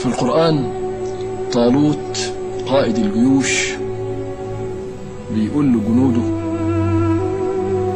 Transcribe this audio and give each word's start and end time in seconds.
في 0.00 0.06
القرآن 0.06 0.64
طالوت 1.52 2.32
قائد 2.68 2.98
الجيوش 2.98 3.70
بيقول 5.34 5.66
لجنوده 5.66 6.22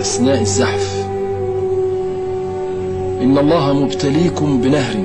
أثناء 0.01 0.41
الزحف 0.41 1.07
إن 3.23 3.39
الله 3.39 3.73
مبتليكم 3.73 4.61
بنهر 4.61 5.05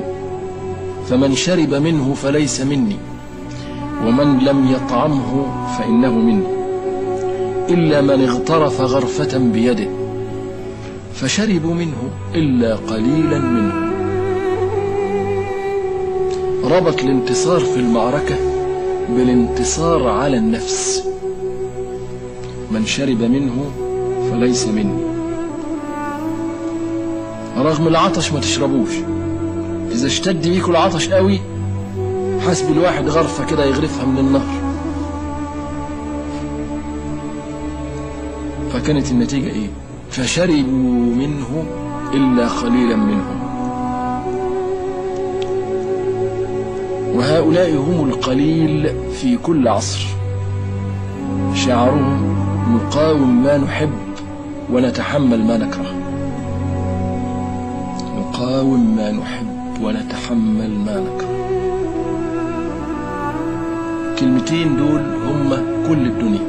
فمن 1.09 1.35
شرب 1.35 1.73
منه 1.73 2.13
فليس 2.13 2.61
مني 2.61 2.97
ومن 4.05 4.39
لم 4.39 4.71
يطعمه 4.71 5.45
فإنه 5.77 6.11
مني 6.11 6.47
إلا 7.69 8.01
من 8.01 8.23
اغترف 8.29 8.81
غرفة 8.81 9.37
بيده 9.37 9.87
فشربوا 11.13 11.73
منه 11.73 12.09
إلا 12.35 12.75
قليلا 12.75 13.39
منهم 13.39 13.84
ربط 16.65 17.03
الانتصار 17.03 17.59
في 17.59 17.79
المعركة 17.79 18.35
بالانتصار 19.09 20.07
على 20.07 20.37
النفس. 20.37 21.03
من 22.71 22.85
شرب 22.85 23.21
منه 23.21 23.71
فليس 24.31 24.67
مني. 24.67 25.03
رغم 27.57 27.87
العطش 27.87 28.31
ما 28.31 28.39
تشربوش. 28.39 28.89
إذا 29.91 30.07
اشتد 30.07 30.47
بيكوا 30.47 30.71
العطش 30.71 31.09
قوي 31.09 31.39
حسب 32.47 32.71
الواحد 32.71 33.09
غرفة 33.09 33.45
كده 33.45 33.65
يغرفها 33.65 34.05
من 34.05 34.17
النهر 34.17 34.65
فكانت 38.73 39.11
النتيجة 39.11 39.47
إيه؟ 39.47 39.67
فشربوا 40.11 41.15
منه 41.15 41.65
إلا 42.13 42.47
قليلا 42.47 42.95
منهم. 42.95 43.44
وهؤلاء 47.15 47.75
هم 47.75 48.09
القليل 48.09 48.89
في 49.13 49.37
كل 49.37 49.67
عصر. 49.67 50.07
شعارهم 51.53 52.35
نقاوم 52.75 53.43
ما 53.43 53.57
نحب 53.57 53.89
ونتحمل 54.71 55.45
ما 55.45 55.57
نكره. 55.57 55.95
نقاوم 58.19 58.95
ما 58.95 59.11
نحب 59.11 59.47
ونتحمل 59.83 60.69
ما 60.85 60.99
نكره. 60.99 61.35
الكلمتين 64.11 64.77
دول 64.77 65.01
هم 65.01 65.49
كل 65.87 66.05
الدنيا. 66.05 66.47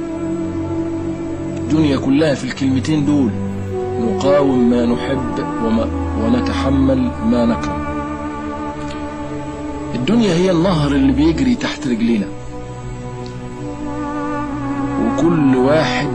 الدنيا 1.57 1.97
كلها 1.97 2.35
في 2.35 2.45
الكلمتين 2.45 3.07
دول. 3.07 3.31
نقاوم 4.01 4.71
ما 4.71 4.87
نحب 4.87 5.45
ونتحمل 6.25 7.11
ما 7.31 7.47
نكره. 7.47 7.86
الدنيا 9.97 10.35
هي 10.35 10.51
النهر 10.51 10.93
اللي 10.93 11.13
بيجري 11.13 11.55
تحت 11.55 11.87
رجلينا. 11.87 12.27
وكل 15.05 15.57
واحد 15.57 16.09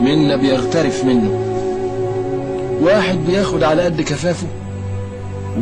منا 0.00 0.36
بيغترف 0.36 1.04
منه. 1.04 1.46
واحد 2.82 3.18
بياخد 3.26 3.62
على 3.62 3.82
قد 3.82 4.00
كفافه 4.00 4.46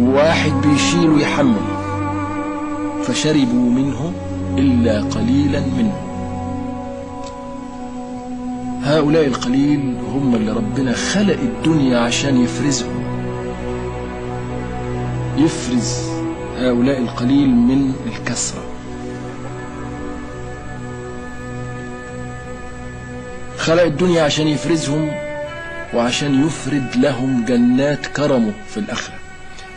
وواحد 0.00 0.52
بيشيل 0.52 1.10
ويحمل 1.10 1.54
فشربوا 3.04 3.70
منه 3.70 4.12
إلا 4.58 5.02
قليلا 5.02 5.60
منهم 5.60 6.08
هؤلاء 8.82 9.26
القليل 9.26 9.96
هم 10.14 10.34
اللي 10.34 10.52
ربنا 10.52 10.92
خلق 10.92 11.36
الدنيا 11.40 11.98
عشان 11.98 12.42
يفرزهم. 12.44 13.04
يفرز 15.38 16.17
هؤلاء 16.58 16.98
القليل 16.98 17.48
من 17.48 17.94
الكسرة. 18.06 18.64
خلق 23.58 23.82
الدنيا 23.82 24.22
عشان 24.22 24.48
يفرزهم 24.48 25.10
وعشان 25.94 26.46
يفرد 26.46 26.96
لهم 26.96 27.44
جنات 27.44 28.06
كرمه 28.06 28.52
في 28.68 28.76
الآخرة. 28.76 29.14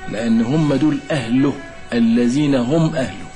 لأن 0.09 0.41
هم 0.41 0.73
دول 0.73 0.99
أهله 1.11 1.53
الذين 1.93 2.55
هم 2.55 2.95
أهله. 2.95 3.27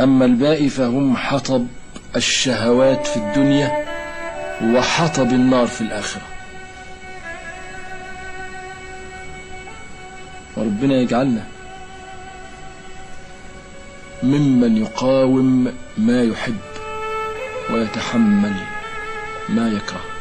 أما 0.00 0.24
الباقي 0.24 0.68
فهم 0.68 1.16
حطب 1.16 1.66
الشهوات 2.16 3.06
في 3.06 3.16
الدنيا 3.16 3.84
وحطب 4.64 5.30
النار 5.32 5.66
في 5.66 5.80
الآخرة. 5.80 6.22
وربنا 10.56 10.94
يجعلنا 10.94 11.44
ممن 14.22 14.76
يقاوم 14.76 15.72
ما 15.98 16.22
يحب 16.22 16.56
ويتحمل 17.70 18.54
ما 19.48 19.68
يكره. 19.68 20.11